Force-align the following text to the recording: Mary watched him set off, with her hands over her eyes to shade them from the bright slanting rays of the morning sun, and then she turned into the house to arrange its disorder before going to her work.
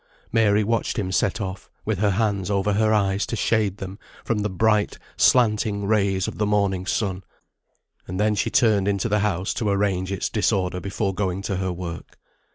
Mary 0.31 0.63
watched 0.63 0.97
him 0.97 1.11
set 1.11 1.39
off, 1.39 1.69
with 1.85 1.99
her 1.99 2.09
hands 2.09 2.49
over 2.49 2.73
her 2.73 2.91
eyes 2.91 3.23
to 3.27 3.35
shade 3.35 3.77
them 3.77 3.99
from 4.25 4.39
the 4.39 4.49
bright 4.49 4.97
slanting 5.15 5.85
rays 5.85 6.27
of 6.27 6.39
the 6.39 6.45
morning 6.47 6.87
sun, 6.87 7.23
and 8.07 8.19
then 8.19 8.33
she 8.33 8.49
turned 8.49 8.87
into 8.87 9.07
the 9.07 9.19
house 9.19 9.53
to 9.53 9.69
arrange 9.69 10.11
its 10.11 10.27
disorder 10.27 10.79
before 10.79 11.13
going 11.13 11.43
to 11.43 11.57
her 11.57 11.71
work. 11.71 12.17